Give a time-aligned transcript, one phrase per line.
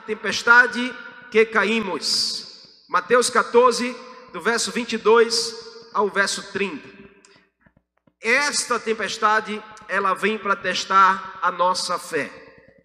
[0.00, 0.94] a tempestade
[1.30, 2.66] que caímos.
[2.88, 3.94] Mateus 14,
[4.32, 5.54] do verso 22
[5.92, 6.88] ao verso 30.
[8.18, 12.32] Esta tempestade, ela vem para testar a nossa fé.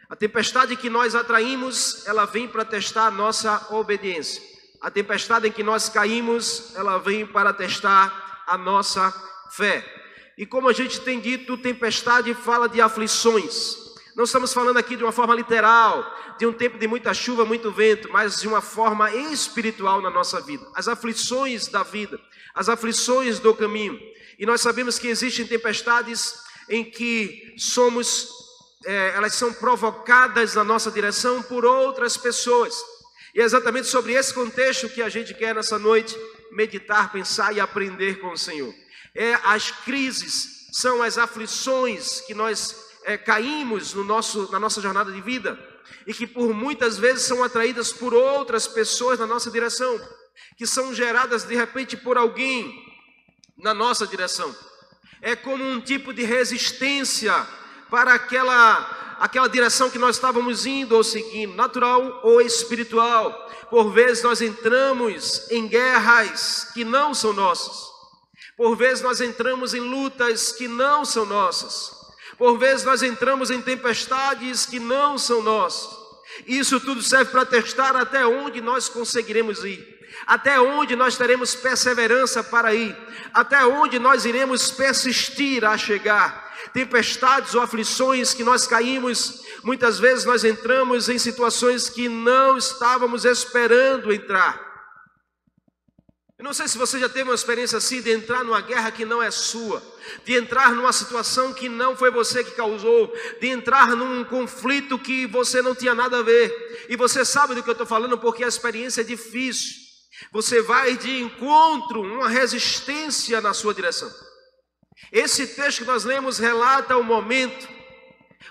[0.09, 4.43] A tempestade que nós atraímos, ela vem para testar a nossa obediência.
[4.81, 9.09] A tempestade em que nós caímos, ela vem para testar a nossa
[9.51, 9.85] fé.
[10.37, 13.84] E como a gente tem dito, tempestade fala de aflições.
[14.15, 17.69] Não estamos falando aqui de uma forma literal, de um tempo de muita chuva, muito
[17.69, 20.65] vento, mas de uma forma espiritual na nossa vida.
[20.73, 22.17] As aflições da vida,
[22.53, 23.99] as aflições do caminho.
[24.39, 26.33] E nós sabemos que existem tempestades
[26.69, 28.29] em que somos,
[28.85, 32.73] é, elas são provocadas na nossa direção por outras pessoas.
[33.33, 36.17] E é exatamente sobre esse contexto que a gente quer nessa noite
[36.53, 38.73] meditar, pensar e aprender com o Senhor.
[39.13, 45.11] É as crises, são as aflições que nós é, caímos no nosso, na nossa jornada
[45.11, 45.57] de vida
[46.05, 49.99] e que por muitas vezes são atraídas por outras pessoas na nossa direção,
[50.57, 52.83] que são geradas de repente por alguém
[53.57, 54.53] na nossa direção.
[55.21, 57.33] É como um tipo de resistência
[57.89, 63.49] para aquela, aquela direção que nós estávamos indo ou seguindo, natural ou espiritual.
[63.69, 67.93] Por vezes nós entramos em guerras que não são nossas.
[68.57, 71.94] Por vezes nós entramos em lutas que não são nossas.
[72.37, 76.05] Por vezes nós entramos em tempestades que não são nossas.
[76.45, 79.87] Isso tudo serve para testar até onde nós conseguiremos ir,
[80.27, 82.95] até onde nós teremos perseverança para ir,
[83.33, 86.43] até onde nós iremos persistir a chegar.
[86.73, 93.23] Tempestades ou aflições que nós caímos, muitas vezes nós entramos em situações que não estávamos
[93.23, 94.64] esperando entrar.
[96.45, 99.19] Não sei se você já teve uma experiência assim de entrar numa guerra que não
[99.19, 99.81] é sua,
[100.23, 105.25] de entrar numa situação que não foi você que causou, de entrar num conflito que
[105.25, 106.85] você não tinha nada a ver.
[106.87, 109.73] E você sabe do que eu estou falando porque a experiência é difícil.
[110.31, 114.13] Você vai de encontro, uma resistência na sua direção.
[115.11, 117.67] Esse texto que nós lemos relata o momento,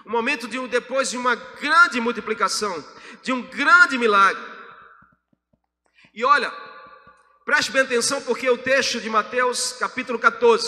[0.05, 2.85] o momento de um, depois de uma grande multiplicação,
[3.23, 4.43] de um grande milagre.
[6.13, 6.53] E olha,
[7.45, 10.67] Preste bem atenção porque o texto de Mateus, capítulo 14,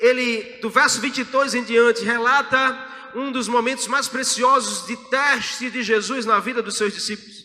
[0.00, 5.84] ele do verso 22 em diante relata um dos momentos mais preciosos de teste de
[5.84, 7.44] Jesus na vida dos seus discípulos.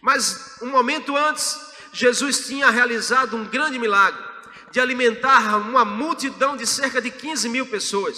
[0.00, 1.58] Mas um momento antes,
[1.92, 4.22] Jesus tinha realizado um grande milagre
[4.70, 8.16] de alimentar uma multidão de cerca de 15 mil pessoas,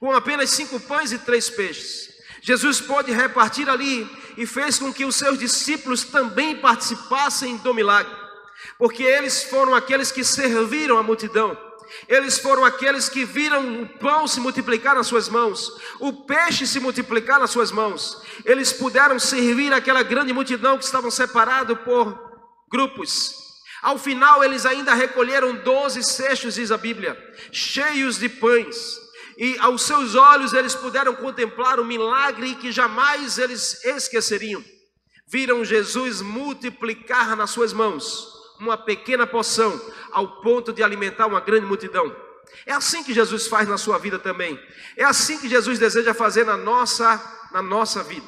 [0.00, 2.08] com apenas cinco pães e três peixes.
[2.42, 4.04] Jesus pôde repartir ali
[4.36, 8.21] e fez com que os seus discípulos também participassem do milagre
[8.82, 11.56] porque eles foram aqueles que serviram a multidão.
[12.08, 15.70] Eles foram aqueles que viram o pão se multiplicar nas suas mãos,
[16.00, 18.20] o peixe se multiplicar nas suas mãos.
[18.44, 22.18] Eles puderam servir aquela grande multidão que estavam separados por
[22.72, 23.36] grupos.
[23.82, 27.16] Ao final, eles ainda recolheram doze cestos, diz a Bíblia,
[27.52, 28.98] cheios de pães.
[29.38, 34.64] E aos seus olhos eles puderam contemplar o milagre que jamais eles esqueceriam.
[35.28, 38.31] Viram Jesus multiplicar nas suas mãos
[38.62, 39.78] uma pequena porção
[40.12, 42.14] ao ponto de alimentar uma grande multidão.
[42.64, 44.58] É assim que Jesus faz na sua vida também.
[44.96, 48.26] É assim que Jesus deseja fazer na nossa, na nossa vida.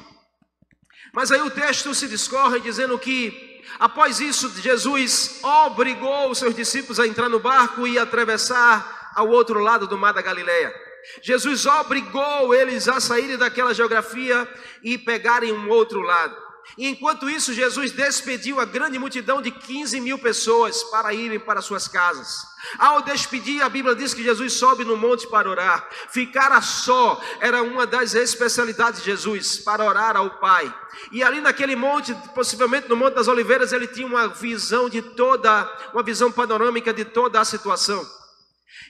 [1.13, 6.99] Mas aí o texto se discorre dizendo que após isso Jesus obrigou os seus discípulos
[6.99, 10.73] a entrar no barco e atravessar ao outro lado do mar da Galileia.
[11.21, 14.47] Jesus obrigou eles a saírem daquela geografia
[14.83, 16.44] e pegarem um outro lado.
[16.77, 21.61] E enquanto isso, Jesus despediu a grande multidão de 15 mil pessoas para irem para
[21.61, 22.45] suas casas.
[22.77, 25.87] Ao despedir, a Bíblia diz que Jesus sobe no monte para orar.
[26.09, 30.73] Ficar só era uma das especialidades de Jesus, para orar ao Pai.
[31.11, 35.63] E ali naquele monte, possivelmente no Monte das Oliveiras, ele tinha uma visão de toda,
[35.93, 38.05] uma visão panorâmica de toda a situação.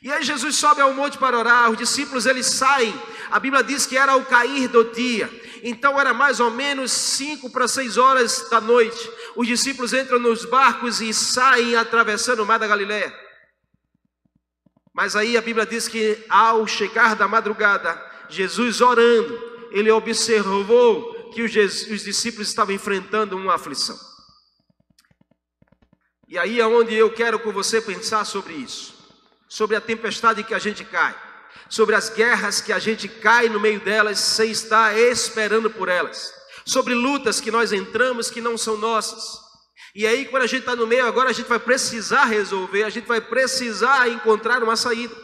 [0.01, 2.93] E aí Jesus sobe ao monte para orar, os discípulos eles saem.
[3.31, 5.29] A Bíblia diz que era o cair do dia.
[5.67, 9.11] Então era mais ou menos cinco para seis horas da noite.
[9.35, 13.11] Os discípulos entram nos barcos e saem atravessando o mar da Galiléia.
[14.93, 19.41] Mas aí a Bíblia diz que ao chegar da madrugada, Jesus orando,
[19.71, 21.55] ele observou que os,
[21.89, 23.97] os discípulos estavam enfrentando uma aflição.
[26.27, 28.93] E aí é onde eu quero com você pensar sobre isso,
[29.49, 31.25] sobre a tempestade que a gente cai
[31.69, 36.33] sobre as guerras que a gente cai no meio delas sem estar esperando por elas,
[36.65, 39.39] sobre lutas que nós entramos que não são nossas.
[39.93, 42.89] E aí, quando a gente está no meio, agora a gente vai precisar resolver, a
[42.89, 45.15] gente vai precisar encontrar uma saída.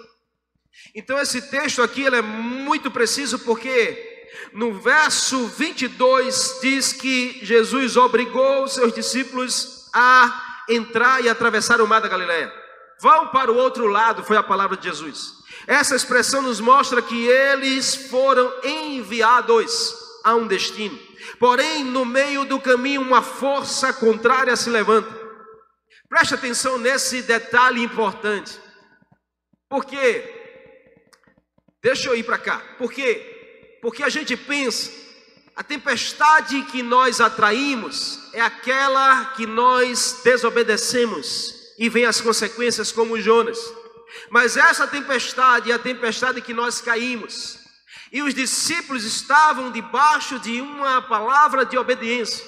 [0.95, 4.09] Então, esse texto aqui ele é muito preciso porque
[4.53, 12.01] No verso 22 diz que Jesus obrigou seus discípulos a entrar e atravessar o mar
[12.01, 12.51] da Galileia.
[12.99, 15.40] Vão para o outro lado, foi a palavra de Jesus.
[15.67, 20.97] Essa expressão nos mostra que eles foram enviados a um destino.
[21.39, 25.09] Porém, no meio do caminho, uma força contrária se levanta.
[26.09, 28.59] Preste atenção nesse detalhe importante.
[29.69, 30.23] Porque,
[31.81, 32.61] deixa eu ir para cá.
[32.77, 33.79] Por quê?
[33.81, 34.91] Porque a gente pensa,
[35.55, 43.19] a tempestade que nós atraímos é aquela que nós desobedecemos e vem as consequências como
[43.19, 43.57] Jonas.
[44.29, 47.59] Mas essa tempestade é a tempestade que nós caímos.
[48.11, 52.45] E os discípulos estavam debaixo de uma palavra de obediência.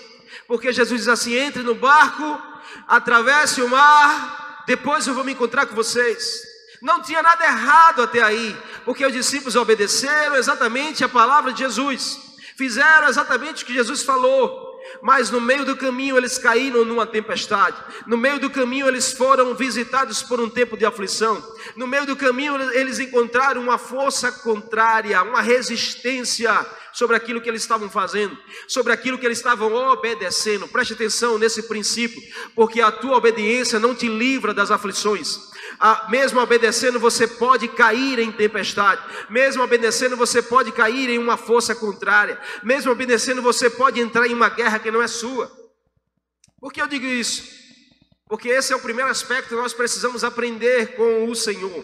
[0.48, 2.42] Porque Jesus diz assim: entre no barco,
[2.88, 6.42] atravesse o mar, depois eu vou me encontrar com vocês.
[6.82, 12.20] Não tinha nada errado até aí, porque os discípulos obedeceram exatamente a palavra de Jesus,
[12.58, 14.63] fizeram exatamente o que Jesus falou
[15.02, 19.56] mas no meio do caminho eles caíram numa tempestade, no meio do caminho eles foram
[19.56, 21.44] visitados por um tempo de aflição,
[21.76, 26.54] no meio do caminho eles encontraram uma força contrária, uma resistência
[26.94, 28.38] sobre aquilo que eles estavam fazendo,
[28.68, 30.68] sobre aquilo que eles estavam obedecendo.
[30.68, 32.22] Preste atenção nesse princípio,
[32.56, 35.52] porque a tua obediência não te livra das aflições.
[35.80, 39.02] Ah, mesmo obedecendo, você pode cair em tempestade.
[39.30, 42.40] Mesmo obedecendo, você pode cair em uma força contrária.
[42.62, 45.52] Mesmo obedecendo, você pode entrar em uma guerra que não é sua.
[46.60, 47.44] Por que eu digo isso?
[48.28, 51.84] Porque esse é o primeiro aspecto que nós precisamos aprender com o Senhor.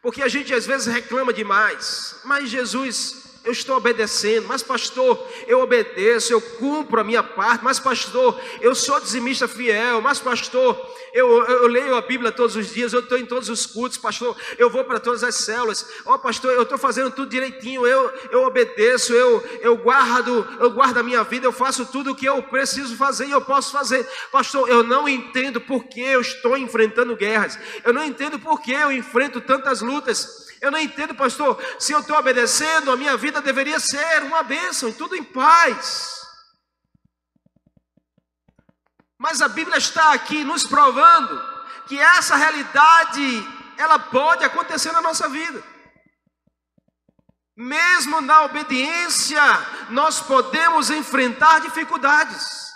[0.00, 5.60] Porque a gente às vezes reclama demais, mas Jesus eu estou obedecendo, mas pastor, eu
[5.60, 10.78] obedeço, eu cumpro a minha parte, mas pastor, eu sou dizimista fiel, mas pastor,
[11.14, 13.96] eu, eu, eu leio a Bíblia todos os dias, eu estou em todos os cultos,
[13.96, 17.86] pastor, eu vou para todas as células, ó oh, pastor, eu estou fazendo tudo direitinho,
[17.86, 22.14] eu, eu obedeço, eu, eu guardo, eu guardo a minha vida, eu faço tudo o
[22.14, 26.20] que eu preciso fazer e eu posso fazer, pastor, eu não entendo por que eu
[26.20, 31.14] estou enfrentando guerras, eu não entendo por que eu enfrento tantas lutas, eu não entendo,
[31.14, 31.62] pastor.
[31.78, 36.18] Se eu estou obedecendo, a minha vida deveria ser uma bênção e tudo em paz.
[39.18, 41.40] Mas a Bíblia está aqui nos provando
[41.86, 43.46] que essa realidade
[43.76, 45.62] ela pode acontecer na nossa vida.
[47.56, 49.42] Mesmo na obediência,
[49.90, 52.68] nós podemos enfrentar dificuldades.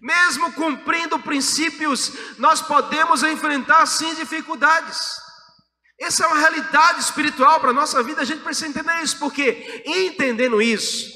[0.00, 5.29] Mesmo cumprindo princípios, nós podemos enfrentar sim dificuldades.
[6.00, 9.82] Essa é uma realidade espiritual para a nossa vida, a gente precisa entender isso, porque
[9.84, 11.10] entendendo isso,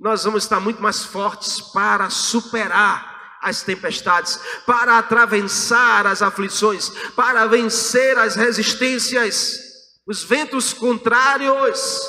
[0.00, 7.46] nós vamos estar muito mais fortes para superar as tempestades, para atravessar as aflições, para
[7.46, 9.58] vencer as resistências,
[10.06, 12.00] os ventos contrários.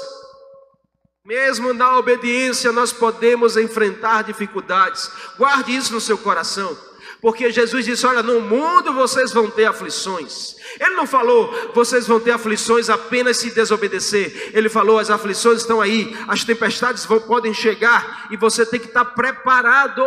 [1.25, 5.11] Mesmo na obediência, nós podemos enfrentar dificuldades.
[5.37, 6.77] Guarde isso no seu coração.
[7.21, 10.55] Porque Jesus disse: Olha, no mundo vocês vão ter aflições.
[10.79, 14.51] Ele não falou, vocês vão ter aflições apenas se desobedecer.
[14.53, 18.87] Ele falou, as aflições estão aí, as tempestades vão, podem chegar e você tem que
[18.87, 20.03] estar preparado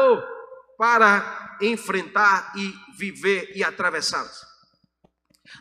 [0.77, 4.43] para enfrentar e viver e atravessá-las.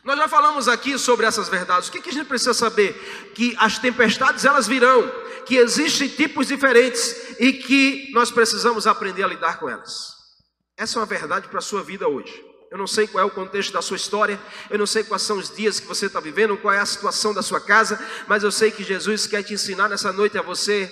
[0.02, 1.88] Nós já falamos aqui sobre essas verdades.
[1.88, 2.94] O que, que a gente precisa saber?
[3.34, 5.08] Que as tempestades elas virão,
[5.46, 10.13] que existem tipos diferentes e que nós precisamos aprender a lidar com elas.
[10.76, 12.44] Essa é uma verdade para a sua vida hoje.
[12.70, 15.38] Eu não sei qual é o contexto da sua história, eu não sei quais são
[15.38, 18.50] os dias que você está vivendo, qual é a situação da sua casa, mas eu
[18.50, 20.90] sei que Jesus quer te ensinar nessa noite a você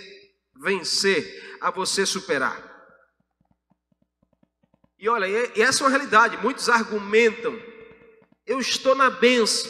[0.63, 2.71] vencer, a você superar.
[4.97, 6.37] E olha, e essa é uma realidade.
[6.37, 7.61] Muitos argumentam:
[8.47, 9.69] eu estou na benção,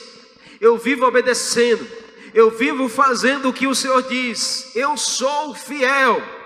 [0.61, 1.89] eu vivo obedecendo,
[2.35, 6.42] eu vivo fazendo o que o Senhor diz, eu sou fiel.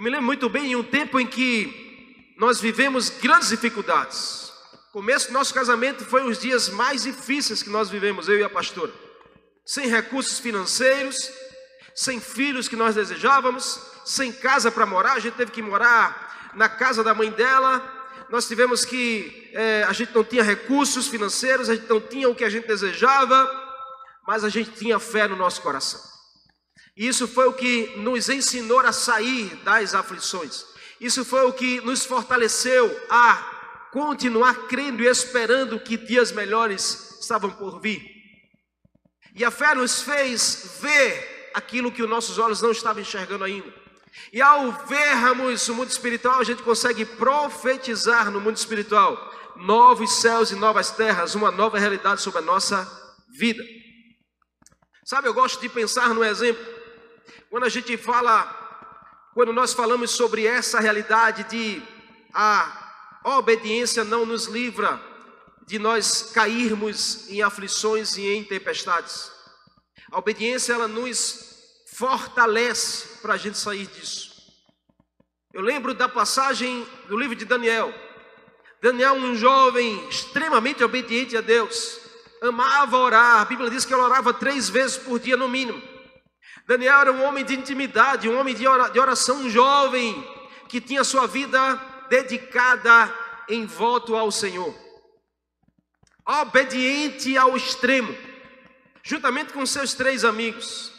[0.00, 4.50] Eu me lembro muito bem em um tempo em que nós vivemos grandes dificuldades.
[4.88, 8.42] O começo do nosso casamento foi os dias mais difíceis que nós vivemos, eu e
[8.42, 8.90] a pastora.
[9.62, 11.30] Sem recursos financeiros,
[11.94, 16.66] sem filhos que nós desejávamos, sem casa para morar, a gente teve que morar na
[16.66, 17.86] casa da mãe dela.
[18.30, 22.34] Nós tivemos que, é, a gente não tinha recursos financeiros, a gente não tinha o
[22.34, 23.50] que a gente desejava,
[24.26, 26.09] mas a gente tinha fé no nosso coração.
[26.96, 30.64] Isso foi o que nos ensinou a sair das aflições.
[31.00, 37.50] Isso foi o que nos fortaleceu a continuar crendo e esperando que dias melhores estavam
[37.50, 38.02] por vir.
[39.34, 43.72] E a fé nos fez ver aquilo que os nossos olhos não estavam enxergando ainda.
[44.32, 50.50] E ao vermos o mundo espiritual, a gente consegue profetizar no mundo espiritual novos céus
[50.50, 52.86] e novas terras, uma nova realidade sobre a nossa
[53.28, 53.62] vida.
[55.10, 56.64] Sabe, eu gosto de pensar no exemplo.
[57.48, 58.44] Quando a gente fala,
[59.34, 61.82] quando nós falamos sobre essa realidade de
[62.32, 65.02] a obediência não nos livra
[65.66, 69.32] de nós cairmos em aflições e em tempestades.
[70.12, 74.30] A obediência ela nos fortalece para a gente sair disso.
[75.52, 77.92] Eu lembro da passagem do livro de Daniel.
[78.80, 81.99] Daniel, um jovem extremamente obediente a Deus,
[82.42, 83.40] amava orar.
[83.40, 85.82] A Bíblia diz que ele orava três vezes por dia no mínimo.
[86.66, 90.26] Daniel era um homem de intimidade, um homem de oração, um jovem
[90.68, 91.74] que tinha sua vida
[92.08, 93.12] dedicada
[93.48, 94.74] em voto ao Senhor.
[96.24, 98.16] Obediente ao extremo,
[99.02, 100.92] juntamente com seus três amigos.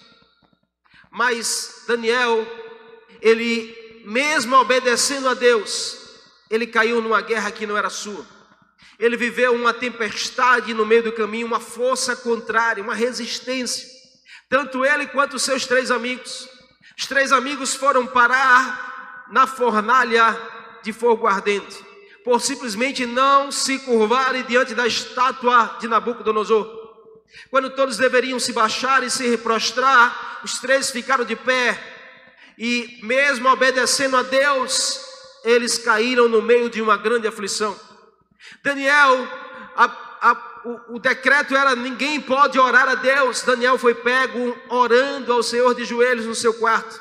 [1.09, 2.45] Mas Daniel,
[3.21, 5.97] ele mesmo obedecendo a Deus,
[6.49, 8.25] ele caiu numa guerra que não era sua.
[8.99, 13.87] Ele viveu uma tempestade no meio do caminho, uma força contrária, uma resistência.
[14.49, 16.47] Tanto ele quanto seus três amigos.
[16.97, 20.37] Os três amigos foram parar na fornalha
[20.83, 21.83] de fogo ardente,
[22.23, 26.81] por simplesmente não se curvarem diante da estátua de Nabucodonosor.
[27.49, 31.81] Quando todos deveriam se baixar e se prostrar, os três ficaram de pé,
[32.57, 34.99] e mesmo obedecendo a Deus,
[35.43, 37.79] eles caíram no meio de uma grande aflição.
[38.63, 39.27] Daniel,
[39.75, 39.85] a,
[40.21, 43.41] a, o, o, decreto era: ninguém pode orar a Deus.
[43.41, 46.99] Daniel foi pego orando ao Senhor de joelhos no seu quarto,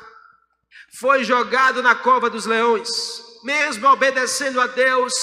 [0.99, 5.13] foi jogado na cova dos leões mesmo obedecendo a Deus,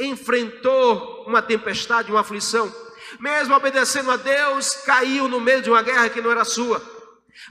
[0.00, 2.72] enfrentou uma tempestade, uma aflição.
[3.20, 6.82] Mesmo obedecendo a Deus, caiu no meio de uma guerra que não era sua.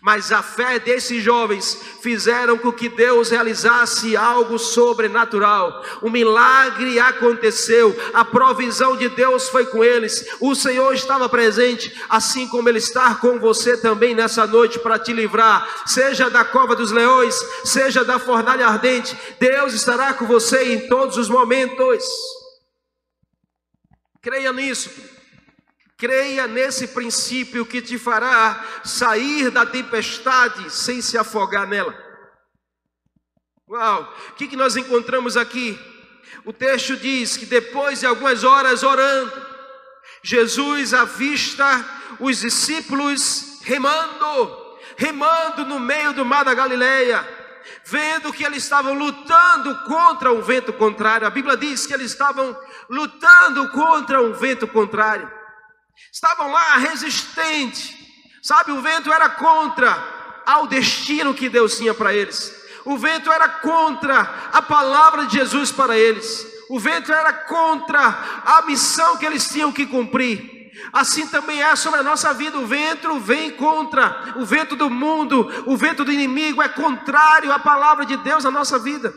[0.01, 5.83] Mas a fé desses jovens fizeram com que Deus realizasse algo sobrenatural.
[6.01, 10.25] O milagre aconteceu, a provisão de Deus foi com eles.
[10.39, 15.11] O Senhor estava presente, assim como Ele está com você também nessa noite para te
[15.11, 19.17] livrar, seja da cova dos leões, seja da fornalha ardente.
[19.39, 22.03] Deus estará com você em todos os momentos.
[24.21, 25.16] Creia nisso.
[25.97, 31.97] Creia nesse princípio que te fará sair da tempestade sem se afogar nela.
[33.67, 34.15] Uau!
[34.29, 35.77] O que, que nós encontramos aqui?
[36.45, 39.45] O texto diz que depois de algumas horas orando,
[40.21, 41.65] Jesus avista
[42.19, 47.27] os discípulos remando, remando no meio do mar da Galileia,
[47.83, 51.25] vendo que eles estavam lutando contra o vento contrário.
[51.25, 52.55] A Bíblia diz que eles estavam
[52.87, 55.36] lutando contra um vento contrário.
[56.11, 57.95] Estavam lá resistentes.
[58.41, 62.55] Sabe, o vento era contra ao destino que Deus tinha para eles.
[62.85, 66.45] O vento era contra a palavra de Jesus para eles.
[66.69, 67.99] O vento era contra
[68.45, 70.71] a missão que eles tinham que cumprir.
[70.93, 72.57] Assim também é sobre a nossa vida.
[72.57, 77.59] O vento vem contra o vento do mundo, o vento do inimigo é contrário à
[77.59, 79.13] palavra de Deus na nossa vida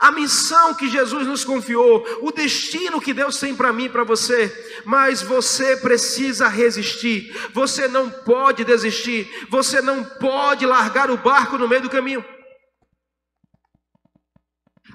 [0.00, 4.82] a missão que Jesus nos confiou, o destino que Deus tem para mim para você,
[4.84, 11.68] mas você precisa resistir, você não pode desistir, você não pode largar o barco no
[11.68, 12.24] meio do caminho.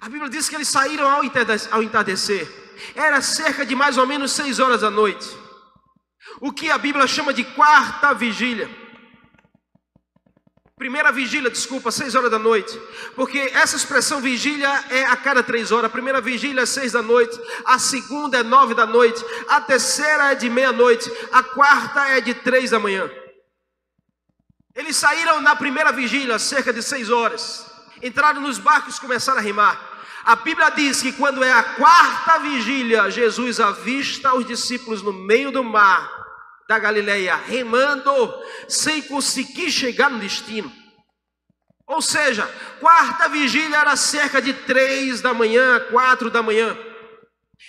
[0.01, 2.47] A Bíblia diz que eles saíram ao entardecer,
[2.95, 5.27] era cerca de mais ou menos seis horas da noite,
[6.41, 8.78] o que a Bíblia chama de quarta vigília.
[10.79, 12.79] Primeira vigília, desculpa, seis horas da noite.
[13.13, 15.87] Porque essa expressão vigília é a cada três horas.
[15.87, 17.37] A primeira vigília é seis da noite.
[17.65, 19.21] A segunda é nove da noite.
[19.49, 21.11] A terceira é de meia-noite.
[21.33, 23.11] A quarta é de três da manhã.
[24.73, 27.69] Eles saíram na primeira vigília, cerca de seis horas.
[28.01, 29.77] Entraram nos barcos e começaram a rimar.
[30.23, 35.51] A Bíblia diz que quando é a quarta vigília, Jesus avista os discípulos no meio
[35.51, 36.19] do mar
[36.69, 38.11] da Galileia, remando,
[38.67, 40.71] sem conseguir chegar no destino.
[41.87, 42.45] Ou seja,
[42.79, 46.77] quarta vigília era cerca de três da manhã, quatro da manhã.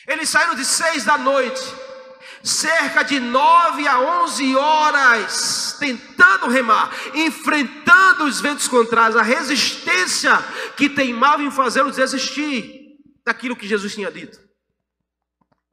[0.06, 1.62] Eles saíram de seis da noite,
[2.42, 10.36] cerca de nove a onze horas, tentando remar, enfrentando os ventos contrários, a resistência
[10.76, 14.49] que teimava em fazê-los desistir daquilo que Jesus tinha dito.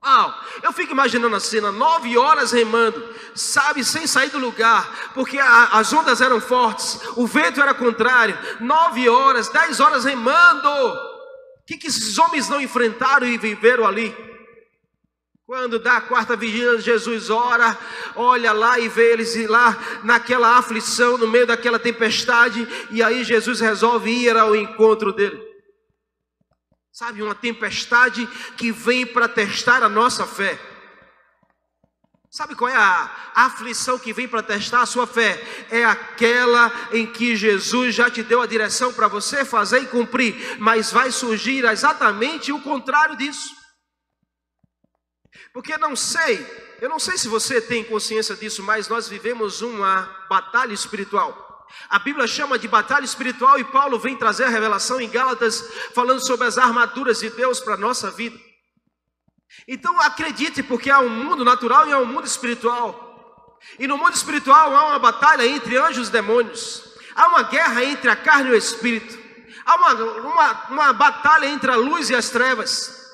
[0.03, 5.39] Uau, eu fico imaginando a cena, nove horas remando, sabe, sem sair do lugar, porque
[5.39, 10.69] a, as ondas eram fortes, o vento era contrário, nove horas, dez horas remando.
[10.69, 14.15] O que, que esses homens não enfrentaram e viveram ali?
[15.47, 17.77] Quando dá a quarta vigília, Jesus ora,
[18.15, 23.61] olha lá e vê eles lá naquela aflição, no meio daquela tempestade, e aí Jesus
[23.61, 25.46] resolve ir ao encontro dele.
[26.97, 28.25] Sabe, uma tempestade
[28.57, 30.59] que vem para testar a nossa fé.
[32.27, 35.39] Sabe qual é a aflição que vem para testar a sua fé?
[35.69, 40.57] É aquela em que Jesus já te deu a direção para você fazer e cumprir,
[40.57, 43.55] mas vai surgir exatamente o contrário disso.
[45.53, 46.43] Porque não sei,
[46.81, 51.46] eu não sei se você tem consciência disso, mas nós vivemos uma batalha espiritual.
[51.89, 56.25] A Bíblia chama de batalha espiritual e Paulo vem trazer a revelação em Gálatas, falando
[56.25, 58.37] sobre as armaduras de Deus para a nossa vida.
[59.67, 63.59] Então acredite, porque há um mundo natural e há um mundo espiritual.
[63.79, 66.83] E no mundo espiritual há uma batalha entre anjos e demônios.
[67.15, 69.17] Há uma guerra entre a carne e o espírito.
[69.65, 73.06] Há uma, uma, uma batalha entre a luz e as trevas.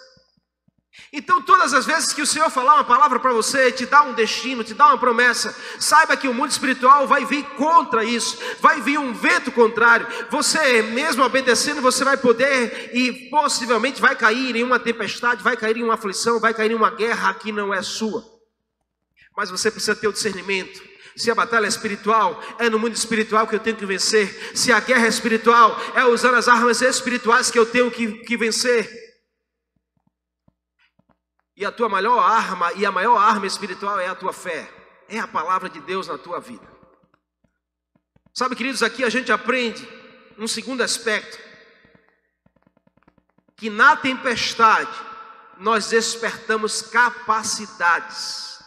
[1.16, 4.14] Então, todas as vezes que o Senhor falar uma palavra para você, te dá um
[4.14, 8.82] destino, te dá uma promessa, saiba que o mundo espiritual vai vir contra isso, vai
[8.82, 10.08] vir um vento contrário.
[10.32, 15.78] Você, mesmo obedecendo, você vai poder e possivelmente vai cair em uma tempestade, vai cair
[15.78, 18.26] em uma aflição, vai cair em uma guerra que não é sua.
[19.38, 20.82] Mas você precisa ter o discernimento.
[21.16, 24.52] Se a batalha é espiritual, é no mundo espiritual que eu tenho que vencer.
[24.56, 28.36] Se a guerra é espiritual, é usando as armas espirituais que eu tenho que, que
[28.36, 29.03] vencer.
[31.56, 34.72] E a tua maior arma e a maior arma espiritual é a tua fé,
[35.08, 36.68] é a palavra de Deus na tua vida.
[38.34, 39.88] Sabe, queridos, aqui a gente aprende
[40.38, 41.38] um segundo aspecto:
[43.56, 44.92] que na tempestade
[45.60, 48.60] nós despertamos capacidades,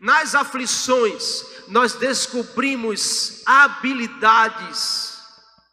[0.00, 5.16] nas aflições nós descobrimos habilidades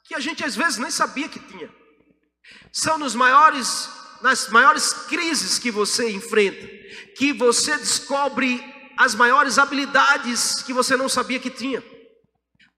[0.03, 1.73] que a gente às vezes nem sabia que tinha.
[2.71, 3.89] São nos maiores
[4.23, 6.65] nas maiores crises que você enfrenta,
[7.17, 8.63] que você descobre
[8.95, 11.83] as maiores habilidades que você não sabia que tinha.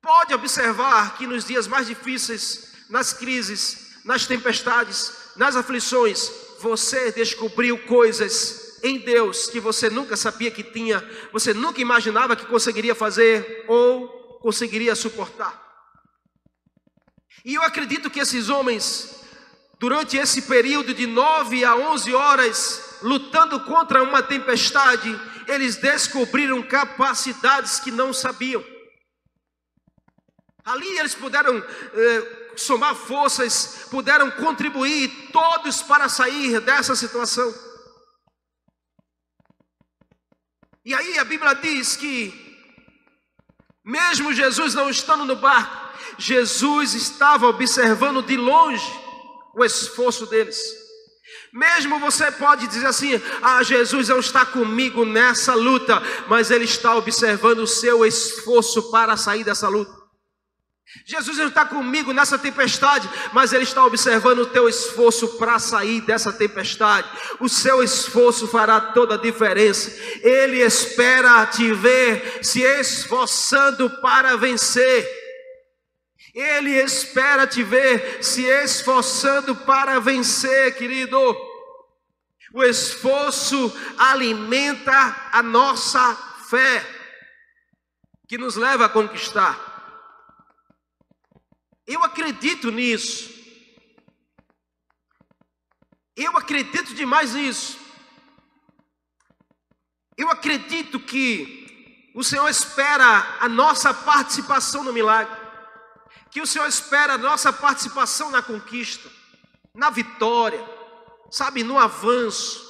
[0.02, 7.78] Pode observar que nos dias mais difíceis, nas crises, nas tempestades, nas aflições, você descobriu
[7.86, 13.66] coisas em Deus que você nunca sabia que tinha, você nunca imaginava que conseguiria fazer
[13.68, 15.64] ou conseguiria suportar.
[17.44, 19.25] E eu acredito que esses homens
[19.80, 27.80] durante esse período de 9 a 11 horas, lutando contra uma tempestade, eles descobriram capacidades
[27.80, 28.64] que não sabiam.
[30.64, 37.54] Ali eles puderam eh, somar forças, puderam contribuir todos para sair dessa situação.
[40.84, 42.34] E aí a Bíblia diz que,
[43.84, 45.86] mesmo Jesus não estando no barco,
[46.18, 49.05] Jesus estava observando de longe
[49.56, 50.58] o esforço deles.
[51.52, 56.96] Mesmo você pode dizer assim: Ah, Jesus não está comigo nessa luta, mas Ele está
[56.96, 60.06] observando o seu esforço para sair dessa luta.
[61.06, 66.02] Jesus não está comigo nessa tempestade, mas Ele está observando o teu esforço para sair
[66.02, 67.10] dessa tempestade.
[67.40, 69.92] O seu esforço fará toda a diferença.
[70.22, 75.25] Ele espera te ver se esforçando para vencer.
[76.36, 81.18] Ele espera te ver se esforçando para vencer, querido.
[82.54, 86.14] O esforço alimenta a nossa
[86.50, 86.86] fé,
[88.28, 89.58] que nos leva a conquistar.
[91.88, 93.34] Eu acredito nisso.
[96.18, 97.80] Eu acredito demais nisso.
[100.18, 105.45] Eu acredito que o Senhor espera a nossa participação no milagre
[106.36, 109.10] que o Senhor espera a nossa participação na conquista,
[109.74, 110.62] na vitória,
[111.32, 112.62] sabe, no avanço.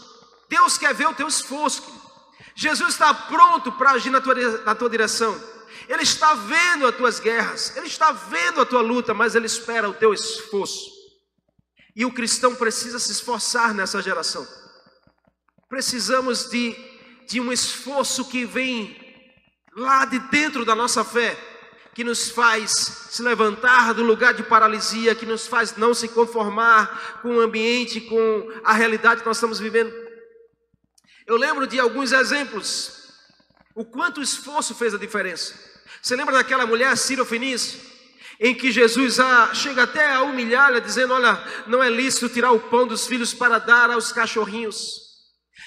[0.48, 1.84] Deus quer ver o teu esforço.
[2.54, 5.36] Jesus está pronto para agir na tua, na tua direção.
[5.90, 9.90] Ele está vendo as tuas guerras, Ele está vendo a tua luta, mas Ele espera
[9.90, 10.92] o teu esforço.
[11.96, 14.48] E o cristão precisa se esforçar nessa geração.
[15.68, 16.76] Precisamos de,
[17.28, 18.96] de um esforço que vem
[19.76, 21.55] lá de dentro da nossa fé
[21.96, 22.72] que nos faz
[23.10, 28.02] se levantar do lugar de paralisia, que nos faz não se conformar com o ambiente,
[28.02, 29.94] com a realidade que nós estamos vivendo.
[31.26, 33.08] Eu lembro de alguns exemplos,
[33.74, 35.56] o quanto o esforço fez a diferença.
[36.02, 37.80] Você lembra daquela mulher Ciro Fenícia,
[38.42, 42.60] em que Jesus a, chega até a humilhá-la, dizendo: Olha, não é lícito tirar o
[42.60, 45.05] pão dos filhos para dar aos cachorrinhos.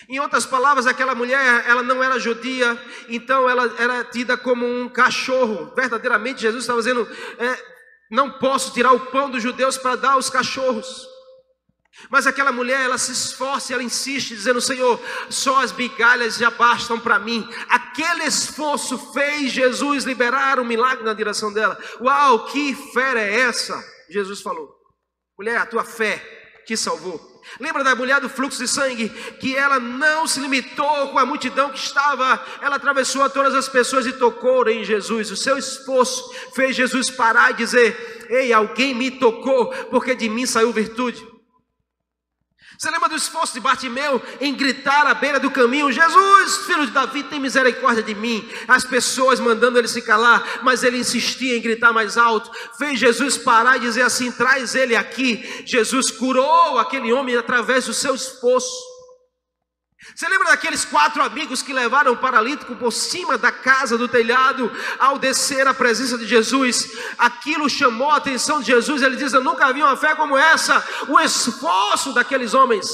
[0.08, 4.88] Em outras palavras, aquela mulher, ela não era judia, então ela era tida como um
[4.88, 5.72] cachorro.
[5.74, 7.64] Verdadeiramente, Jesus estava dizendo: é,
[8.10, 11.06] não posso tirar o pão dos judeus para dar aos cachorros.
[12.10, 17.00] Mas aquela mulher, ela se esforça, ela insiste, dizendo: Senhor, só as migalhas já bastam
[17.00, 17.48] para mim.
[17.68, 21.78] Aquele esforço fez Jesus liberar um milagre na direção dela.
[22.00, 23.82] Uau, que fé é essa?
[24.08, 24.70] Jesus falou:
[25.36, 26.22] Mulher, a tua fé
[26.64, 27.37] te salvou.
[27.58, 29.08] Lembra da mulher do fluxo de sangue?
[29.40, 33.68] Que ela não se limitou com a multidão que estava, ela atravessou a todas as
[33.68, 35.30] pessoas e tocou em Jesus.
[35.30, 40.46] O seu esforço fez Jesus parar e dizer: Ei, alguém me tocou, porque de mim
[40.46, 41.37] saiu virtude.
[42.78, 46.92] Você lembra do esforço de Bartimeu em gritar à beira do caminho: Jesus, filho de
[46.92, 48.48] Davi, tem misericórdia de mim.
[48.68, 52.52] As pessoas mandando ele se calar, mas ele insistia em gritar mais alto.
[52.78, 55.64] Fez Jesus parar e dizer assim: traz ele aqui.
[55.66, 58.87] Jesus curou aquele homem através do seu esforço.
[60.14, 64.70] Você lembra daqueles quatro amigos que levaram o paralítico por cima da casa do telhado
[64.98, 66.88] ao descer à presença de Jesus?
[67.18, 69.02] Aquilo chamou a atenção de Jesus.
[69.02, 70.84] Ele diz: Eu nunca vi uma fé como essa.
[71.08, 72.88] O esforço daqueles homens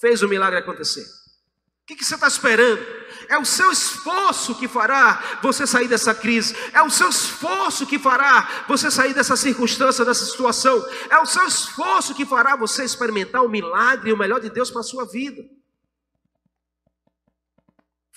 [0.00, 1.02] fez o milagre acontecer.
[1.02, 2.84] O que, que você está esperando?
[3.28, 6.56] É o seu esforço que fará você sair dessa crise.
[6.72, 10.84] É o seu esforço que fará você sair dessa circunstância, dessa situação.
[11.08, 14.70] É o seu esforço que fará você experimentar o milagre e o melhor de Deus
[14.70, 15.42] para a sua vida.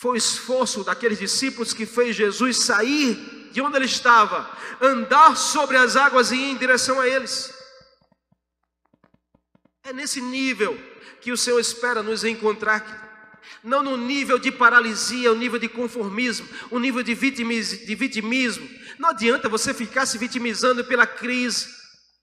[0.02, 4.50] Foi o esforço daqueles discípulos que fez Jesus sair de onde ele estava,
[4.82, 7.54] andar sobre as águas e ir em direção a eles.
[9.84, 10.76] É nesse nível
[11.22, 13.40] que o Senhor espera nos encontrar.
[13.64, 18.68] Não no nível de paralisia, o nível de conformismo, o nível de vitimismo.
[18.98, 21.81] Não adianta você ficar se vitimizando pela crise.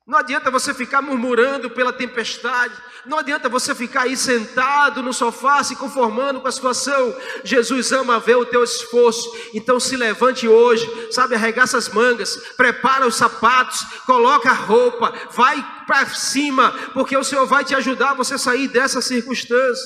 [0.08, 2.74] Não adianta você ficar murmurando pela tempestade.
[3.04, 7.14] Não adianta você ficar aí sentado no sofá se conformando com a situação.
[7.44, 9.30] Jesus ama ver o teu esforço.
[9.52, 15.62] Então se levante hoje, sabe, arregaça as mangas, prepara os sapatos, coloca a roupa, vai
[15.86, 19.84] para cima, porque o Senhor vai te ajudar a você sair dessa circunstância.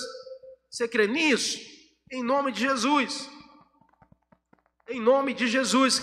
[0.70, 1.58] Você crê nisso?
[2.12, 3.28] Em nome de Jesus.
[4.88, 6.00] Em nome de Jesus.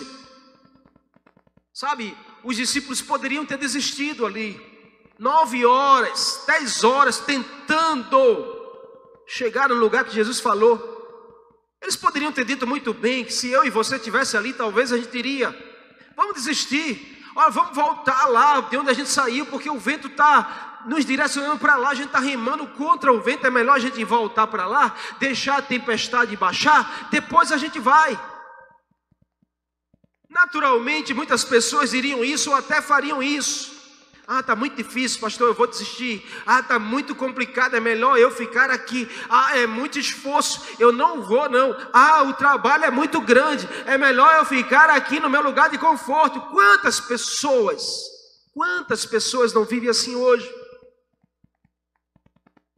[1.73, 4.60] Sabe, os discípulos poderiam ter desistido ali.
[5.17, 8.58] Nove horas, dez horas tentando
[9.28, 10.97] chegar no lugar que Jesus falou.
[11.82, 14.97] Eles poderiam ter dito muito bem que se eu e você tivesse ali, talvez a
[14.97, 15.56] gente diria:
[16.15, 17.17] vamos desistir.
[17.36, 21.58] Olha, vamos voltar lá de onde a gente saiu, porque o vento está nos direcionando
[21.58, 23.45] para lá, a gente está remando contra o vento.
[23.45, 28.19] É melhor a gente voltar para lá, deixar a tempestade baixar, depois a gente vai.
[30.29, 33.79] Naturalmente, muitas pessoas iriam isso ou até fariam isso.
[34.31, 36.23] Ah, está muito difícil, pastor, eu vou desistir.
[36.45, 39.09] Ah, está muito complicado, é melhor eu ficar aqui.
[39.27, 41.75] Ah, é muito esforço, eu não vou, não.
[41.91, 45.79] Ah, o trabalho é muito grande, é melhor eu ficar aqui no meu lugar de
[45.79, 46.39] conforto.
[46.51, 47.83] Quantas pessoas,
[48.53, 50.47] quantas pessoas não vivem assim hoje?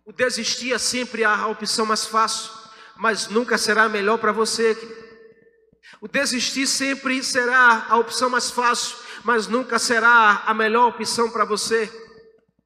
[0.06, 2.50] O desistir é sempre a opção mais fácil,
[2.96, 5.01] mas nunca será melhor para você.
[6.02, 11.46] O desistir sempre será a opção mais fácil, mas nunca será a melhor opção para
[11.46, 11.90] você.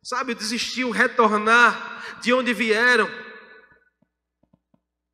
[0.02, 3.10] Sabe, desistir, o retornar de onde vieram.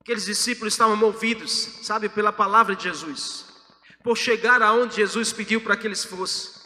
[0.02, 3.46] Aqueles discípulos estavam movidos, sabe, pela palavra de Jesus,
[4.04, 6.62] por chegar aonde Jesus pediu para que eles fossem.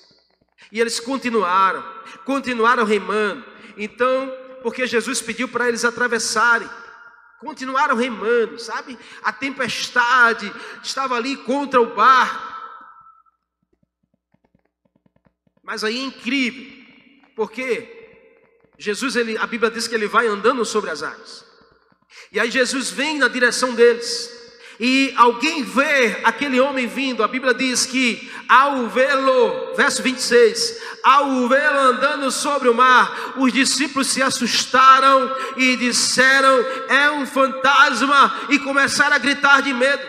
[0.74, 1.84] E eles continuaram,
[2.26, 3.46] continuaram remando.
[3.78, 4.30] Então,
[4.62, 6.70] porque Jesus pediu para eles atravessarem.
[7.40, 8.98] Continuaram remando, sabe?
[9.24, 12.54] A tempestade estava ali contra o barco.
[15.64, 16.86] Mas aí é incrível,
[17.36, 17.96] porque
[18.78, 21.46] Jesus, ele, a Bíblia diz que ele vai andando sobre as águas.
[22.32, 24.45] E aí Jesus vem na direção deles.
[24.80, 31.48] E alguém vê aquele homem vindo, a Bíblia diz que ao vê-lo, verso 26, ao
[31.48, 36.60] vê-lo andando sobre o mar, os discípulos se assustaram e disseram:
[36.90, 40.06] É um fantasma, e começaram a gritar de medo.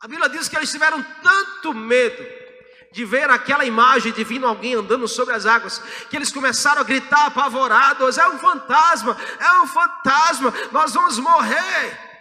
[0.00, 2.26] A Bíblia diz que eles tiveram tanto medo
[2.92, 5.80] de ver aquela imagem de vindo alguém andando sobre as águas,
[6.10, 12.11] que eles começaram a gritar apavorados: É um fantasma, é um fantasma, nós vamos morrer.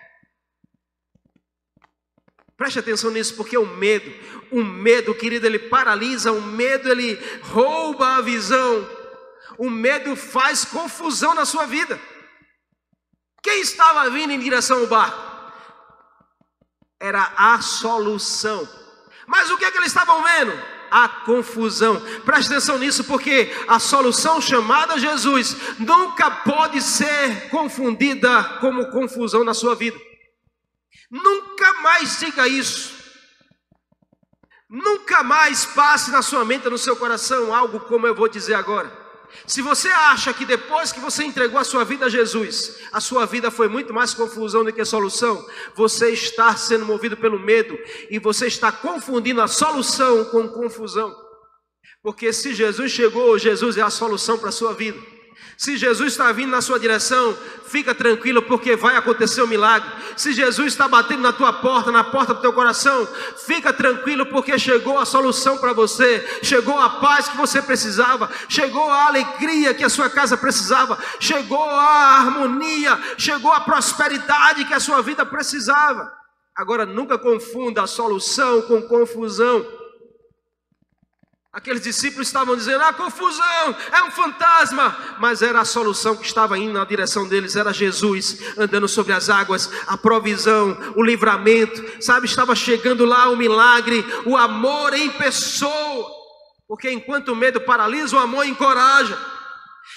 [2.61, 4.13] Preste atenção nisso, porque o medo,
[4.51, 8.87] o medo, querido, ele paralisa, o medo ele rouba a visão,
[9.57, 11.99] o medo faz confusão na sua vida.
[13.41, 15.19] Quem estava vindo em direção ao barco?
[16.99, 18.69] Era a solução.
[19.25, 20.53] Mas o que é que eles estavam vendo?
[20.91, 21.99] A confusão.
[22.23, 29.55] Preste atenção nisso, porque a solução chamada Jesus nunca pode ser confundida como confusão na
[29.55, 29.99] sua vida.
[31.11, 33.01] Nunca mais diga isso.
[34.69, 39.01] Nunca mais passe na sua mente, no seu coração, algo como eu vou dizer agora.
[39.45, 43.25] Se você acha que depois que você entregou a sua vida a Jesus, a sua
[43.25, 47.77] vida foi muito mais confusão do que solução, você está sendo movido pelo medo
[48.09, 51.15] e você está confundindo a solução com confusão.
[52.01, 54.99] Porque se Jesus chegou, Jesus é a solução para a sua vida.
[55.57, 59.87] Se Jesus está vindo na sua direção, fica tranquilo, porque vai acontecer o um milagre.
[60.17, 63.07] Se Jesus está batendo na tua porta, na porta do teu coração,
[63.45, 68.89] fica tranquilo, porque chegou a solução para você, chegou a paz que você precisava, chegou
[68.89, 74.79] a alegria que a sua casa precisava, chegou a harmonia, chegou a prosperidade que a
[74.79, 76.11] sua vida precisava.
[76.55, 79.80] Agora, nunca confunda a solução com confusão.
[81.53, 84.97] Aqueles discípulos estavam dizendo: ah, confusão, é um fantasma.
[85.19, 89.29] Mas era a solução que estava indo na direção deles, era Jesus andando sobre as
[89.29, 92.25] águas, a provisão, o livramento, sabe?
[92.25, 96.09] Estava chegando lá o milagre, o amor em pessoa.
[96.67, 99.17] Porque enquanto o medo paralisa, o amor encoraja.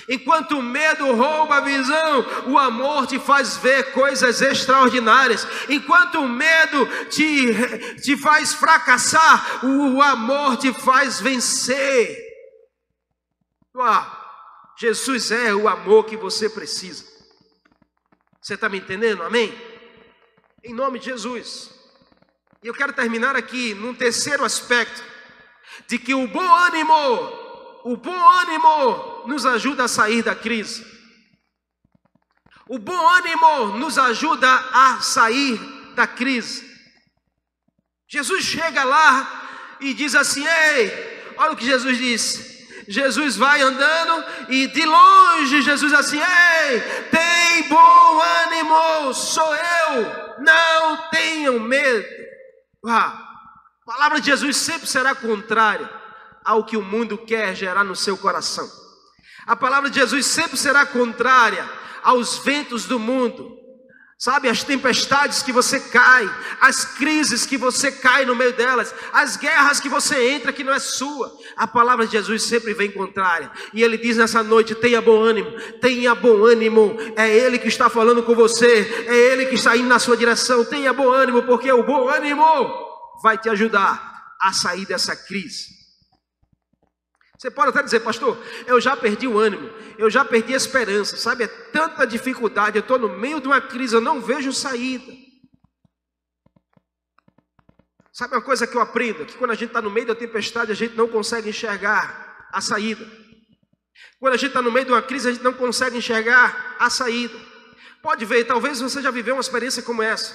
[0.09, 5.46] Enquanto o medo rouba a visão, o amor te faz ver coisas extraordinárias.
[5.68, 12.18] Enquanto o medo te, te faz fracassar, o amor te faz vencer.
[14.76, 17.04] Jesus é o amor que você precisa.
[18.40, 19.22] Você está me entendendo?
[19.22, 19.54] Amém?
[20.62, 21.70] Em nome de Jesus.
[22.62, 25.02] E eu quero terminar aqui num terceiro aspecto:
[25.87, 27.44] de que o bom ânimo
[27.85, 30.84] o bom ânimo nos ajuda a sair da crise.
[32.68, 35.58] O bom ânimo nos ajuda a sair
[35.94, 36.64] da crise.
[38.08, 42.54] Jesus chega lá e diz assim: Ei, olha o que Jesus disse.
[42.87, 51.10] Jesus vai andando e de longe Jesus assim: Ei, tem bom ânimo, sou eu, não
[51.10, 52.06] tenham medo.
[52.87, 53.42] A
[53.84, 55.88] palavra de Jesus sempre será contrária
[56.44, 58.83] ao que o mundo quer gerar no seu coração.
[59.46, 61.68] A palavra de Jesus sempre será contrária
[62.02, 63.64] aos ventos do mundo.
[64.16, 66.24] Sabe, as tempestades que você cai,
[66.61, 70.72] as crises que você cai no meio delas, as guerras que você entra que não
[70.72, 71.30] é sua.
[71.57, 73.50] A palavra de Jesus sempre vem contrária.
[73.74, 76.96] E ele diz nessa noite: tenha bom ânimo, tenha bom ânimo.
[77.16, 80.64] É ele que está falando com você, é ele que está indo na sua direção.
[80.64, 82.44] Tenha bom ânimo, porque o bom ânimo
[83.22, 85.73] vai te ajudar a sair dessa crise.
[87.44, 91.14] Você pode até dizer, pastor, eu já perdi o ânimo, eu já perdi a esperança,
[91.18, 91.44] sabe?
[91.44, 95.12] É tanta dificuldade, eu estou no meio de uma crise, eu não vejo saída.
[98.11, 99.26] Sabe uma coisa que eu aprendo?
[99.26, 102.62] Que quando a gente está no meio da tempestade, a gente não consegue enxergar a
[102.62, 103.07] saída.
[104.18, 106.88] Quando a gente está no meio de uma crise, a gente não consegue enxergar a
[106.88, 107.38] saída.
[108.00, 110.35] Pode ver, talvez você já viveu uma experiência como essa.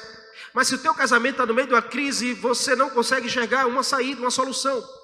[0.54, 3.66] Mas se o teu casamento está no meio de uma crise, você não consegue enxergar
[3.66, 4.99] uma saída, uma solução.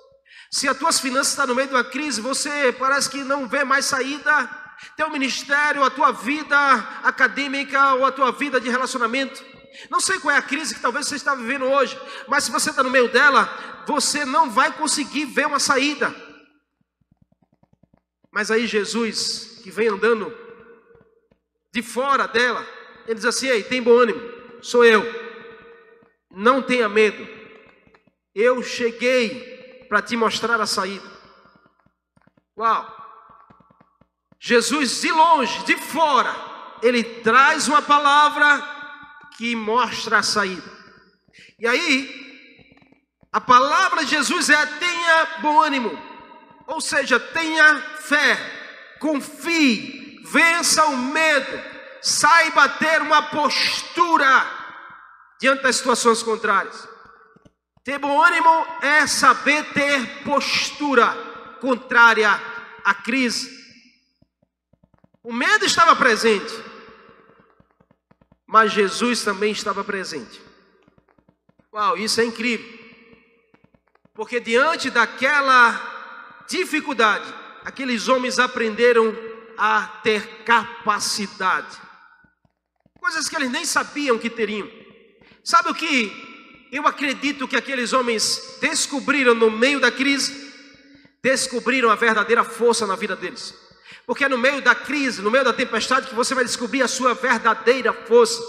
[0.56, 3.66] Se as tuas finanças estão no meio de uma crise, você parece que não vê
[3.66, 4.50] mais saída.
[4.96, 6.58] Teu ministério, a tua vida
[7.04, 9.44] acadêmica ou a tua vida de relacionamento.
[9.90, 12.70] Não sei qual é a crise que talvez você está vivendo hoje, mas se você
[12.70, 16.16] está no meio dela, você não vai conseguir ver uma saída.
[18.32, 20.34] Mas aí Jesus, que vem andando
[21.74, 22.66] de fora dela,
[23.06, 24.22] ele diz assim: Ei, tem bom ânimo,
[24.62, 25.04] sou eu,
[26.32, 27.28] não tenha medo,
[28.34, 29.55] eu cheguei
[29.88, 31.10] para te mostrar a saída.
[32.58, 32.96] Uau!
[34.40, 36.34] Jesus de longe, de fora,
[36.82, 38.64] ele traz uma palavra
[39.38, 40.72] que mostra a saída.
[41.60, 42.26] E aí,
[43.32, 45.92] a palavra de Jesus é: tenha bom ânimo,
[46.68, 48.38] ou seja, tenha fé,
[49.00, 51.62] confie, vença o medo,
[52.02, 54.46] saiba ter uma postura
[55.40, 56.95] diante das situações contrárias.
[57.86, 58.50] Ter bom ânimo
[58.82, 61.06] é saber ter postura
[61.62, 62.32] contrária
[62.84, 63.48] à crise.
[65.24, 66.52] O medo estava presente,
[68.48, 70.42] mas Jesus também estava presente.
[71.72, 72.68] Uau, isso é incrível.
[74.16, 77.32] Porque diante daquela dificuldade,
[77.64, 79.16] aqueles homens aprenderam
[79.60, 81.80] a ter capacidade.
[83.00, 84.68] Coisas que eles nem sabiam que teriam.
[85.44, 86.25] Sabe o que
[86.76, 90.54] eu acredito que aqueles homens descobriram no meio da crise,
[91.24, 93.54] descobriram a verdadeira força na vida deles.
[94.06, 96.88] Porque é no meio da crise, no meio da tempestade, que você vai descobrir a
[96.88, 98.42] sua verdadeira força.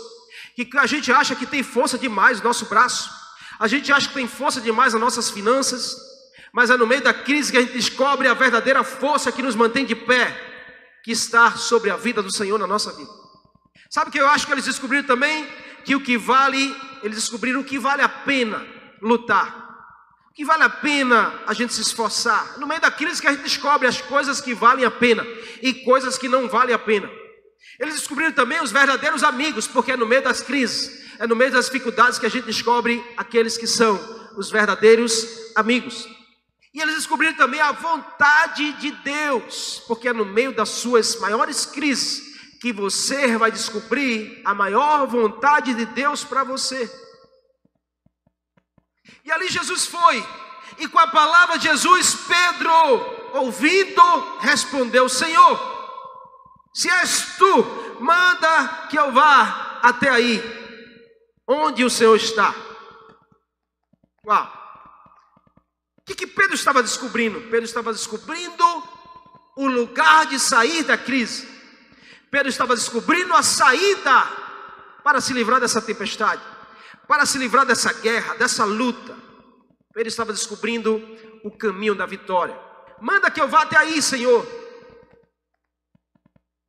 [0.54, 3.10] Que a gente acha que tem força demais no nosso braço,
[3.58, 5.96] a gente acha que tem força demais nas nossas finanças,
[6.52, 9.54] mas é no meio da crise que a gente descobre a verdadeira força que nos
[9.54, 10.34] mantém de pé,
[11.02, 13.10] que está sobre a vida do Senhor na nossa vida.
[13.88, 15.48] Sabe o que eu acho que eles descobriram também?
[15.86, 18.66] Que o que vale eles descobriram que vale a pena
[19.00, 19.64] lutar,
[20.34, 22.58] que vale a pena a gente se esforçar.
[22.58, 25.24] No meio da crise que a gente descobre as coisas que valem a pena
[25.62, 27.08] e coisas que não valem a pena.
[27.78, 31.52] Eles descobriram também os verdadeiros amigos, porque é no meio das crises, é no meio
[31.52, 33.96] das dificuldades que a gente descobre aqueles que são
[34.36, 36.08] os verdadeiros amigos.
[36.74, 41.64] E eles descobriram também a vontade de Deus, porque é no meio das suas maiores
[41.64, 42.25] crises
[42.66, 46.90] que você vai descobrir a maior vontade de Deus para você.
[49.24, 50.26] E ali Jesus foi,
[50.78, 52.72] e com a palavra de Jesus, Pedro,
[53.34, 54.02] ouvindo,
[54.40, 55.60] respondeu: Senhor,
[56.74, 57.64] se és tu,
[58.00, 60.42] manda que eu vá até aí,
[61.46, 62.52] onde o Senhor está.
[64.26, 64.52] Uau!
[66.00, 67.42] O que, que Pedro estava descobrindo?
[67.42, 68.64] Pedro estava descobrindo
[69.56, 71.55] o lugar de sair da crise.
[72.36, 74.24] Pedro estava descobrindo a saída
[75.02, 76.42] para se livrar dessa tempestade,
[77.08, 79.16] para se livrar dessa guerra, dessa luta.
[79.94, 81.02] Pedro estava descobrindo
[81.42, 82.54] o caminho da vitória.
[83.00, 84.46] Manda que eu vá até aí, Senhor.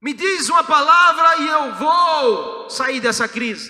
[0.01, 3.69] Me diz uma palavra e eu vou sair dessa crise.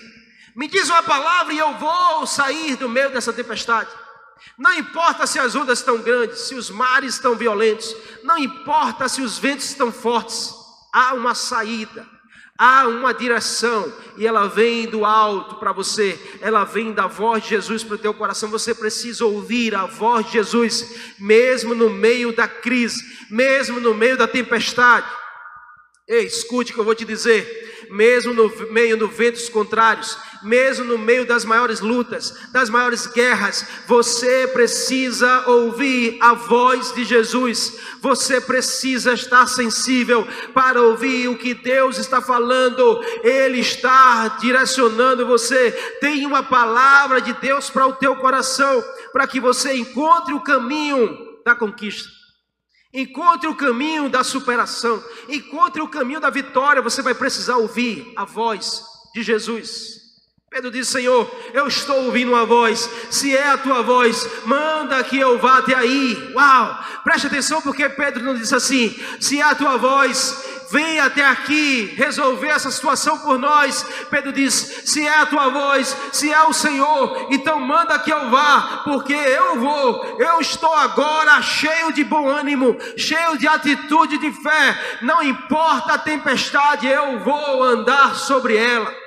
[0.56, 3.90] Me diz uma palavra e eu vou sair do meio dessa tempestade.
[4.56, 7.92] Não importa se as ondas estão grandes, se os mares estão violentos,
[8.24, 10.67] não importa se os ventos estão fortes,
[10.98, 12.08] há uma saída,
[12.58, 17.50] há uma direção, e ela vem do alto para você, ela vem da voz de
[17.50, 18.50] Jesus para o teu coração.
[18.50, 24.18] Você precisa ouvir a voz de Jesus, mesmo no meio da crise, mesmo no meio
[24.18, 25.08] da tempestade.
[26.08, 30.86] Ei, escute o que eu vou te dizer, mesmo no meio de ventos contrários, mesmo
[30.86, 37.78] no meio das maiores lutas, das maiores guerras, você precisa ouvir a voz de Jesus.
[38.02, 43.02] Você precisa estar sensível para ouvir o que Deus está falando.
[43.24, 45.72] Ele está direcionando você.
[46.00, 51.18] Tem uma palavra de Deus para o teu coração, para que você encontre o caminho
[51.46, 52.18] da conquista.
[52.94, 56.82] Encontre o caminho da superação, encontre o caminho da vitória.
[56.82, 59.97] Você vai precisar ouvir a voz de Jesus.
[60.50, 62.90] Pedro disse: Senhor, eu estou ouvindo uma voz.
[63.12, 66.32] Se é a tua voz, manda que eu vá até aí.
[66.34, 66.86] Uau!
[67.04, 71.94] Preste atenção, porque Pedro não disse assim: Se é a tua voz, vem até aqui
[71.98, 73.86] resolver essa situação por nós.
[74.10, 78.30] Pedro diz: Se é a tua voz, se é o Senhor, então manda que eu
[78.30, 80.18] vá, porque eu vou.
[80.18, 84.98] Eu estou agora cheio de bom ânimo, cheio de atitude de fé.
[85.02, 89.07] Não importa a tempestade, eu vou andar sobre ela.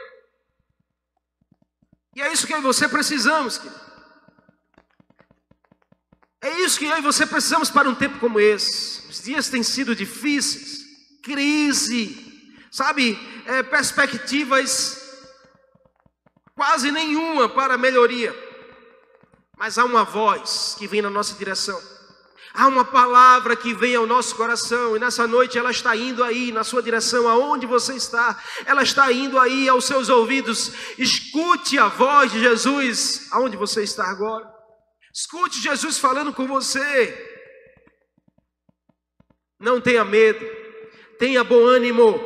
[2.14, 3.80] E é isso que eu e você precisamos, querido.
[6.42, 9.06] É isso que eu e você precisamos para um tempo como esse.
[9.08, 10.80] Os dias têm sido difíceis,
[11.22, 14.98] crise, sabe, é, perspectivas
[16.54, 18.34] quase nenhuma para melhoria.
[19.56, 21.78] Mas há uma voz que vem na nossa direção.
[22.52, 26.50] Há uma palavra que vem ao nosso coração e nessa noite ela está indo aí
[26.50, 30.72] na sua direção, aonde você está, ela está indo aí aos seus ouvidos.
[30.98, 34.50] Escute a voz de Jesus aonde você está agora.
[35.14, 37.28] Escute Jesus falando com você.
[39.58, 40.44] Não tenha medo,
[41.18, 42.18] tenha bom ânimo.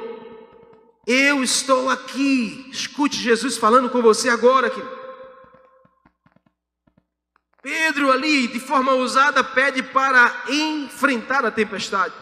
[1.07, 2.67] Eu estou aqui.
[2.71, 4.94] Escute Jesus falando com você agora, querido.
[7.65, 12.13] Pedro ali, de forma ousada, pede para enfrentar a tempestade.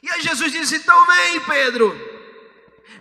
[0.00, 1.92] E aí Jesus disse: Então vem, Pedro,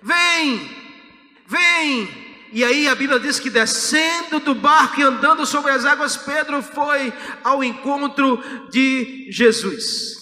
[0.02, 2.50] vem, vem.
[2.52, 6.63] E aí a Bíblia diz que descendo do barco e andando sobre as águas, Pedro
[6.63, 7.13] foi
[7.44, 8.38] ao encontro
[8.72, 10.15] de Jesus.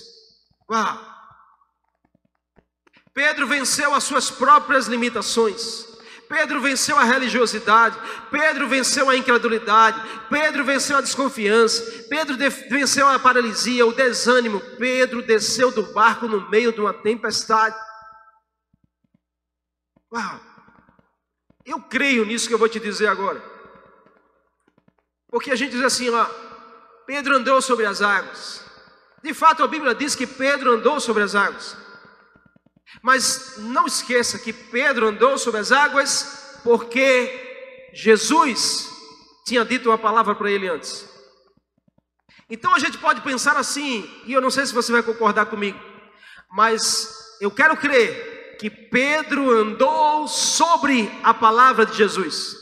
[0.69, 1.09] Uau!
[3.13, 5.87] Pedro venceu as suas próprias limitações.
[6.29, 7.97] Pedro venceu a religiosidade,
[8.29, 12.37] Pedro venceu a incredulidade, Pedro venceu a desconfiança, Pedro
[12.69, 14.61] venceu a paralisia, o desânimo.
[14.77, 17.75] Pedro desceu do barco no meio de uma tempestade.
[20.13, 20.39] Uau!
[21.65, 23.43] Eu creio nisso que eu vou te dizer agora.
[25.31, 26.25] Porque a gente diz assim, ó,
[27.07, 28.63] Pedro andou sobre as águas.
[29.23, 31.75] De fato, a Bíblia diz que Pedro andou sobre as águas.
[33.01, 38.89] Mas não esqueça que Pedro andou sobre as águas porque Jesus
[39.45, 41.07] tinha dito uma palavra para ele antes.
[42.49, 45.79] Então a gente pode pensar assim, e eu não sei se você vai concordar comigo,
[46.51, 52.57] mas eu quero crer que Pedro andou sobre a palavra de Jesus.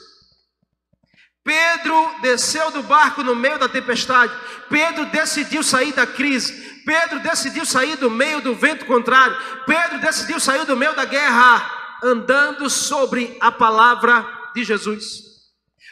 [1.44, 4.34] Pedro desceu do barco no meio da tempestade.
[4.70, 6.67] Pedro decidiu sair da crise.
[6.88, 9.36] Pedro decidiu sair do meio do vento contrário.
[9.66, 11.70] Pedro decidiu sair do meio da guerra,
[12.02, 14.26] andando sobre a palavra
[14.56, 15.24] de Jesus.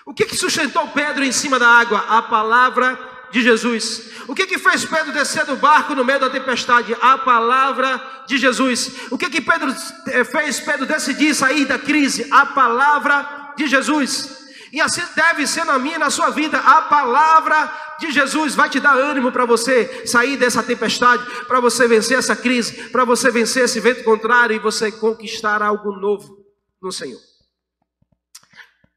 [0.06, 2.00] O que, que sustentou Pedro em cima da água?
[2.08, 2.98] A palavra
[3.30, 4.12] de Jesus.
[4.26, 6.96] O que, que fez Pedro descer do barco no meio da tempestade?
[7.02, 9.12] A palavra de Jesus.
[9.12, 9.76] O que, que Pedro
[10.08, 12.26] eh, fez Pedro decidir sair da crise?
[12.32, 14.46] A palavra de Jesus.
[14.72, 18.70] E assim deve ser na minha e na sua vida, a palavra de Jesus vai
[18.70, 23.32] te dar ânimo para você sair dessa tempestade, para você vencer essa crise, para você
[23.32, 26.46] vencer esse vento contrário e você conquistar algo novo
[26.82, 27.22] no Senhor.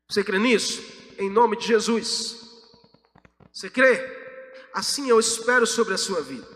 [0.09, 0.83] Você crê nisso?
[1.19, 2.37] Em nome de Jesus.
[3.53, 4.17] Você crê?
[4.73, 6.47] Assim eu espero sobre a sua vida.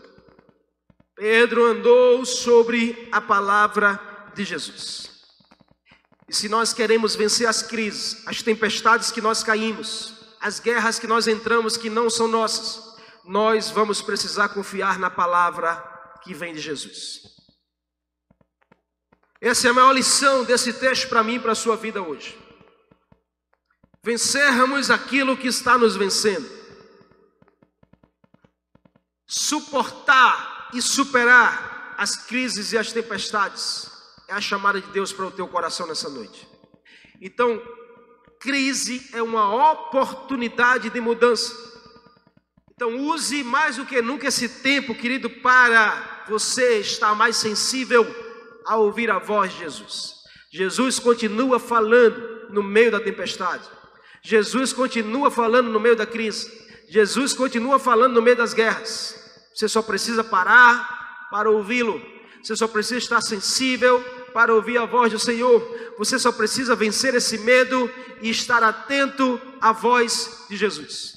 [1.15, 3.99] Pedro andou sobre a palavra
[4.33, 5.11] de Jesus.
[6.27, 10.13] E se nós queremos vencer as crises, as tempestades que nós caímos,
[10.43, 15.73] as guerras que nós entramos que não são nossas, nós vamos precisar confiar na palavra
[16.21, 17.21] que vem de Jesus.
[19.39, 22.37] Essa é a maior lição desse texto para mim e para a sua vida hoje.
[24.03, 26.49] Vencermos aquilo que está nos vencendo.
[29.25, 33.89] Suportar e superar as crises e as tempestades
[34.27, 36.45] é a chamada de Deus para o teu coração nessa noite.
[37.21, 37.61] Então,
[38.43, 41.55] crise é uma oportunidade de mudança.
[42.75, 48.05] Então, use mais do que nunca esse tempo, querido, para você estar mais sensível
[48.67, 50.15] a ouvir a voz de Jesus.
[50.51, 53.63] Jesus continua falando no meio da tempestade.
[54.21, 56.51] Jesus continua falando no meio da crise.
[56.89, 59.15] Jesus continua falando no meio das guerras.
[59.55, 62.01] Você só precisa parar para ouvi-lo.
[62.41, 64.03] Você só precisa estar sensível
[64.33, 65.61] para ouvir a voz do Senhor.
[65.97, 67.89] Você só precisa vencer esse medo
[68.21, 71.13] e estar atento à voz de Jesus.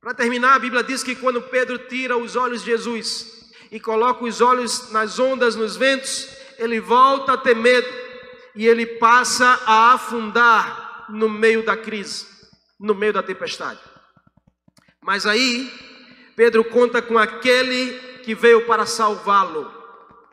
[0.00, 4.24] Para terminar, a Bíblia diz que quando Pedro tira os olhos de Jesus e coloca
[4.24, 6.28] os olhos nas ondas, nos ventos,
[6.58, 7.88] ele volta a ter medo
[8.54, 12.26] e ele passa a afundar no meio da crise,
[12.78, 13.80] no meio da tempestade.
[15.02, 15.72] Mas aí,
[16.36, 19.79] Pedro conta com aquele que veio para salvá-lo.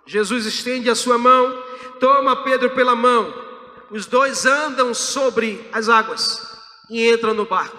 [0.07, 1.63] Jesus estende a sua mão,
[1.99, 3.33] toma Pedro pela mão,
[3.91, 6.57] os dois andam sobre as águas
[6.89, 7.77] e entram no barco.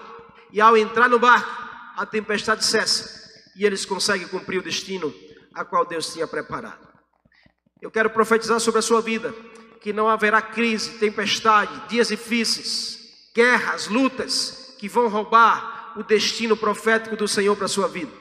[0.51, 1.49] E ao entrar no barco,
[1.97, 3.19] a tempestade cessa
[3.55, 5.13] e eles conseguem cumprir o destino
[5.53, 6.87] a qual Deus tinha preparado.
[7.81, 9.33] Eu quero profetizar sobre a sua vida
[9.81, 12.99] que não haverá crise, tempestade, dias difíceis,
[13.35, 18.11] guerras, lutas que vão roubar o destino profético do Senhor para a sua vida.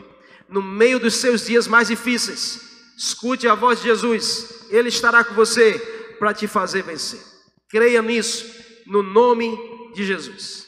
[0.49, 2.69] No meio dos seus dias mais difíceis,
[2.99, 5.79] Escute a voz de Jesus, Ele estará com você
[6.19, 7.21] para te fazer vencer.
[7.69, 8.45] Creia nisso,
[8.87, 9.57] no nome
[9.95, 10.67] de Jesus.